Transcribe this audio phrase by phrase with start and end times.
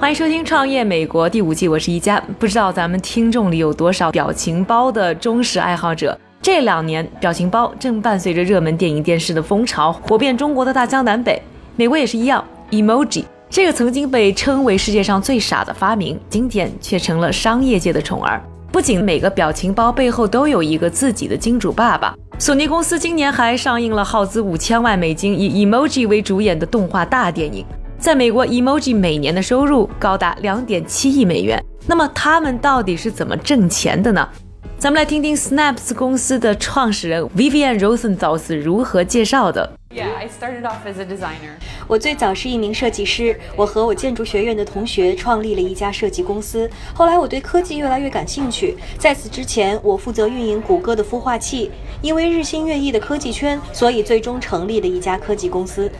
[0.00, 2.18] 欢迎收听《创业美国》第五季，我是一佳。
[2.38, 6.18] 不知道咱们听众里有多少表情包的忠实爱好者？
[6.40, 11.40] 这两年，表情包正伴随着热门电影、电视的风潮，火遍中国的大江南北。
[11.76, 18.42] 美国也是一样，emoji 这个曾经被称为世界上最傻的发明，今天却成了商业界的宠儿。
[18.72, 27.62] 不仅每个表情包背后都有一个自己的金主爸爸，索尼公司今年还上映了耗资五千万美金、以 emoji 为主演的动画大电影。
[28.00, 31.62] 在美国，emoji 每年的收入高达两点七亿美元。
[31.86, 34.26] 那么他们到底是怎么挣钱的呢？
[34.78, 39.70] 咱们来听听 Snaps 公司的创始人 Vivian Rosenthal 是如何介绍的。
[39.90, 41.58] Yeah, I started off as a designer.
[41.86, 46.70] 我最早是一名设计师，我和我建筑学院的同学创立了一家设计公司。
[46.94, 51.70] 后来我对科技越来越感兴趣，在此之前，我负责运营谷歌的孵化器。
[52.00, 55.90] 因为日新月异的科技圈，所以最终成立了一家科技公司。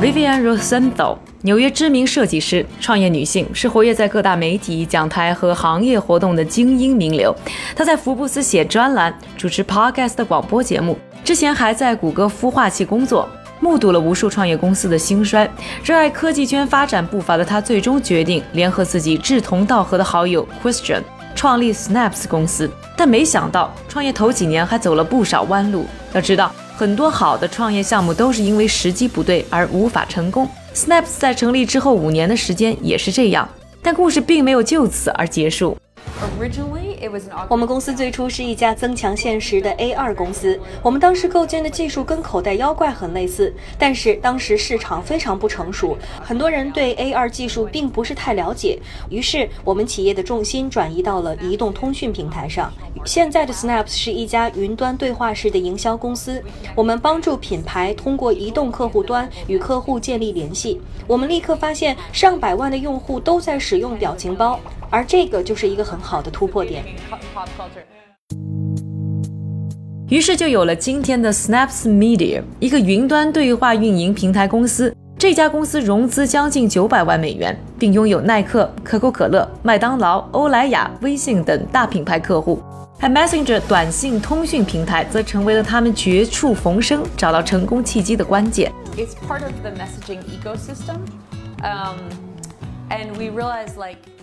[0.00, 7.34] Vivian Rosenthal，纽约知名设计师、创业女性，是活跃在各大媒体、讲台和行业活动的精英名流。
[7.74, 15.50] 她在福布斯写专栏，主持 Podcast 的广播节目，之前还在谷歌孵化器工作，目睹了无数创业公司的兴衰。
[15.82, 21.02] 热爱科技圈发展步伐的她，最终决定联合自己志同道合的好友 Christian，
[21.34, 22.70] 创立 Snaps 公司。
[22.96, 25.86] 但没想到，创业头几年还走了不少弯路。
[26.12, 26.54] 要知道。
[26.78, 30.48] 很多好的创业项目都是因为时机不对而无法成功。
[30.76, 33.48] Snaps 在成立之后五年的时间也是这样，
[33.82, 35.76] 但故事并没有就此而结束。
[37.48, 40.58] 我们公司最初是一家增强现实的 AR 公司。
[40.82, 48.78] 我们当时构建的技术跟口袋妖怪很类似，但是当时市场非常不成熟，很多人对 AR 技术并不是太了解。
[49.10, 52.72] 于是我们企业的重心转移到了移动通讯平台上。
[53.04, 56.42] 现在的 Snaps 是一家云端对话式的营销公司。
[56.74, 60.80] 我们帮助品牌通过移动客户端与客户建立联系。
[61.06, 64.58] 我们立刻发现上百万的用户都在使用表情包。
[64.90, 66.82] 而这个就是一个很好的突破点，
[70.08, 74.94] 于是就有了今天的 Snaps Media，一个云端对话运营平台公司。
[75.18, 82.62] 这家公司融资将近九百万美元，并拥有耐克、可口可乐、麦当劳、欧莱雅、微信等大品牌客户。
[83.00, 88.72] 而 Messenger 短信通讯平台则成为了他们绝处逢生、找到成功契机的关键。
[88.96, 90.98] It's part of the messaging ecosystem,
[91.62, 91.98] um,
[92.88, 94.17] and we realize like.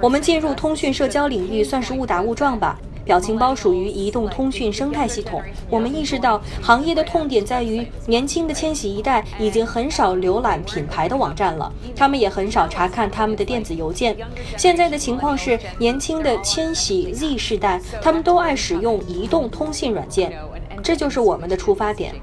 [0.00, 2.78] 我们进入通讯社交领域算是误打误撞吧。
[3.02, 5.42] 表情包属于移动通讯生态系统。
[5.68, 14.16] 我们意识到行业的痛点在于，年轻的千禧一代已经很少浏览品牌的网站了，他们也很少查看他们的电子邮件。
[14.56, 20.32] 现在的情况是，年轻的千禧 Z 世代，他们都爱使用移动通信软件。
[20.82, 22.14] 这就是我们的出发点。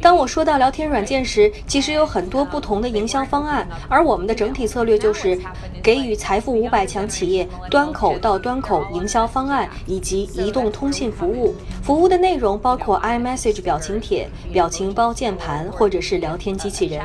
[0.00, 5.38] 当我说到聊天软件时，其实有很多不同的营销方案，而我们的整体策略就是
[5.82, 11.54] 给予财富五百强企业端口到端口营销方案以及移动通信服务。
[11.82, 17.00] 服务的内容包括 iMessage 表情帖、表情包键盘或者是聊天机器人。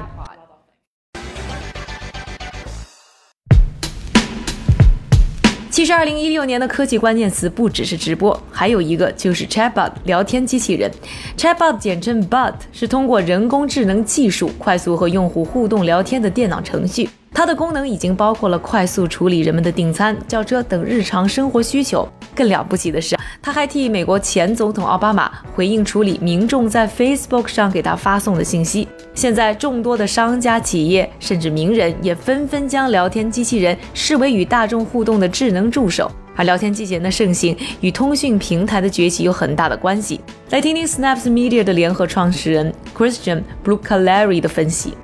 [5.74, 10.92] 其实，二零一六年的科技关键词不只是直播，还有一个就是 Chatbot 聊天机器人。
[11.36, 17.10] Chatbot 简称 Bot，是通过人工智能技术快速和用户互动聊天的电脑程序。
[17.34, 22.08] 它的功能已经包括了快速处理人们的订餐、叫车等日常生活需求。
[22.36, 28.88] 更了不起的是，它还替美国前总统奥巴马回应处理民众在 Facebook 上给他发送的信息。
[29.14, 36.12] 现在，众多的商家、企业甚至名人也纷纷将聊天机器人视为与大众互动的智能助手。
[36.36, 40.20] 而聊天机器人的盛行与通讯平台的崛起有很大的关系。
[40.50, 44.96] 来听听 Snaps Media 的联合创始人 Christian Brucalari 的分析。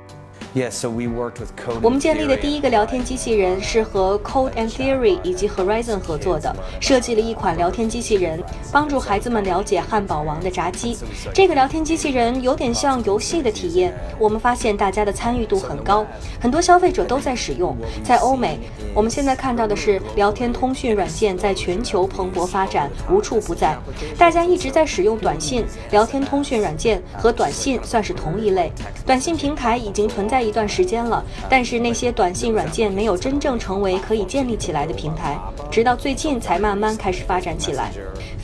[0.52, 1.78] Yes, so we worked with Code.
[1.80, 8.42] 我们建立的第一个聊天机器人是和 Code and Theory 以及 Horizon 合作的，设计了一款聊天机器人，
[8.72, 10.98] 帮助孩子们了解汉堡王的炸鸡。
[11.32, 16.04] 这个聊天机器人有点像游戏的体验，我们发现大家的参与度很高，
[16.40, 17.76] 很多消费者都在使用。
[18.02, 18.58] 在欧美，
[18.92, 23.78] 我们现在看到的是聊天通讯软件在全球蓬勃发展，无处不在。
[24.18, 28.72] 大家一直在使用短信，聊天通讯软件和短信算是同一类。
[29.06, 35.38] 短信平台已经存在一段时间了，但是那些短信软件没有真正成为可以建立起来的平台，
[35.70, 37.90] 直到最近才慢慢开始发展起来。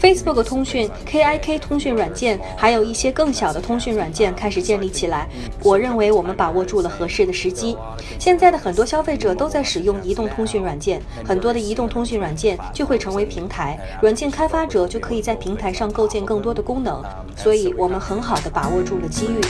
[0.01, 5.27] Facebook 通讯、KIK 通讯软件，还有一些更小的通讯软件开始建立起来。
[5.63, 7.77] 我认为我们把握住了合适的时机。
[8.19, 17.03] 现在的很多消费者都在使用移动通讯软件，很多的移动通讯软件就会成为平台，软件开发者就可以在平台上构建更多的功能。
[17.35, 19.41] 所以，我们很好的把握住了机遇。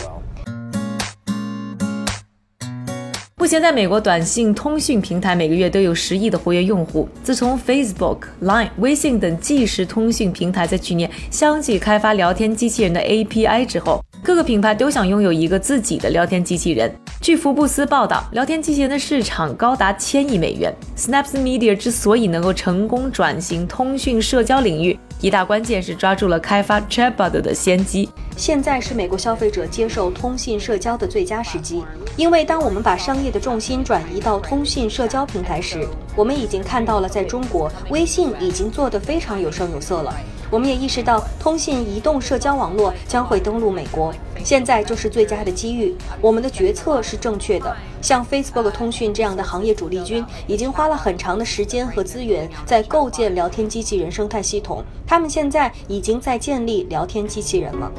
[3.47, 7.09] 目前，在美国，短信通讯平台每个月都有十亿的活跃用户。
[7.23, 16.93] 自从 Facebook、Line、微信等即时通讯平台在去年相继开发聊天机器人的 API 之后，各个品牌都想拥有一个自己的聊天机器人。
[17.21, 20.75] 据福布斯报道，聊天机器人的市场高达千亿美元。
[20.97, 28.11] Snaps Media 之所以能够成功转型通讯社交领域，一大关键是抓住了开发 Chatbot 的先机。
[28.37, 31.83] 现在是美国消费者接受通信社交的最佳时机，
[32.17, 40.15] 因为当我们把商业的重心转移到通信社交平台时，我们已经看到了在中国，微信已经做得非常有声有色了。
[40.51, 44.13] 我们也意识到，通信移动社交网络将会登陆美国，
[44.45, 45.95] 现在就是最佳的机遇。
[46.21, 47.77] 我们的决策是正确的。
[48.01, 57.91] 像 Facebook 通讯这样的行业主力军，已经花了很长的时间和资源在构建聊天机器人生态系统，他们现在已经在建立聊天机器人了。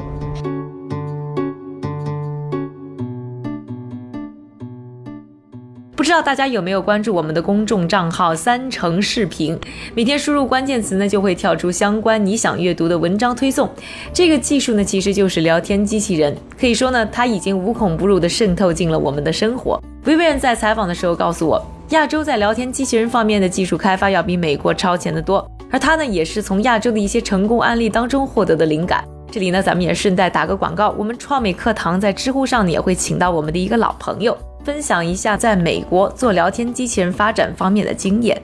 [6.08, 9.54] 不知道大家有没有关注我们的公众账号“三成视频”？
[9.94, 13.68] 每天输入关键词呢，就会跳出相关你想阅读的文章推送。
[14.10, 16.34] 这个技术呢，其实就是聊天机器人。
[16.58, 19.78] 可以说呢，它已经无孔不入地渗透进了我们的生活。
[20.02, 25.46] Vivian 在采访的时候告诉我，亚洲在聊天机器人方面的技术开发要比美国超前得多。
[25.70, 29.04] 而他呢，也是从亚洲的一些成功案例当中获得的灵感。
[29.30, 34.34] 这里呢，咱们也顺带打个广告，我们创美课堂在知乎上呢，也会请到我们的一个老朋友。
[34.68, 38.38] 分享一下在美国做聊天机器人发展方面的经验。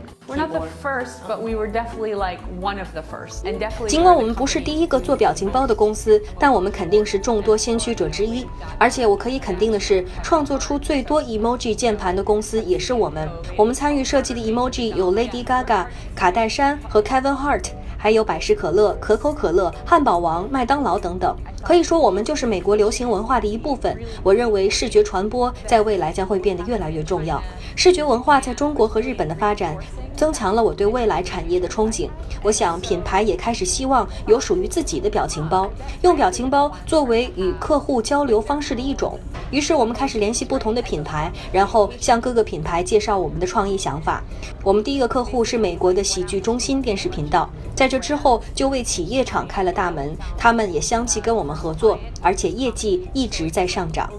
[3.87, 8.47] 尽管我们不是第一个做表情包的公司，但我们肯定是众多先驱者之一。
[8.79, 13.29] 而且我可以肯定的是，创作出最多 emoji 键盘的公司也是我们。
[13.55, 15.85] 我们参与设计的 emoji 有 Lady Gaga、
[16.17, 17.67] 卡戴珊和 Kevin Hart，
[18.05, 21.35] 还有百事可乐、可口可乐、汉堡王、麦当劳等等。
[21.63, 23.99] 可以说，我们就是美国流行文化的一部分。
[24.23, 27.43] 我认为，视觉传播在未来将会变得越来越重要。
[27.75, 29.75] 视觉文化在中国和日本的发展，
[30.17, 32.09] 增强了我对未来产业的憧憬。
[32.43, 35.71] 我想，品牌也开始希望有属于自己的表情包，
[36.03, 39.19] 用表情包作为与客户交流方式的一种。
[39.51, 44.23] 于是，我们开始联系不同的品牌，然后向各个品牌介绍我们的创意想法。
[44.63, 54.11] 我们第一个客户是美国的喜剧中心电视频道，在这之后就为企业敞开了大门，他们也相继跟我们合作，而且业绩一直在上涨。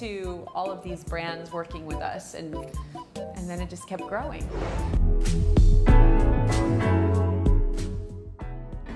[0.00, 2.54] To all of these brands working with us, and
[3.36, 4.40] and then it just kept growing.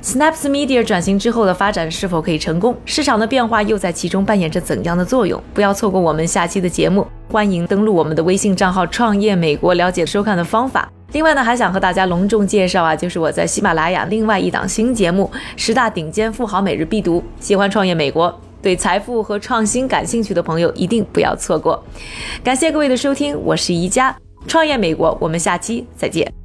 [0.01, 2.75] Snaps Media 转型之后的发展是否可以成功？
[2.87, 5.39] 市场的变化又在其中扮演着怎样的作用？
[5.53, 7.07] 不要错过我们下期的节目。
[7.31, 10.91] 欢迎登录我们的微信账号“创业美国”，了解收看的方法。
[11.13, 18.41] 另外呢，还想和大家隆重介绍啊，就是我在喜马拉雅另外一档新节目《十大顶尖富豪每日必读》，喜欢创业美国。
[18.65, 21.85] 对财富和创新感兴趣的朋友一定不要错过。
[22.43, 24.17] 感谢各位的收听，我是宜家，
[24.49, 26.44] 创业美国，我们下期再见。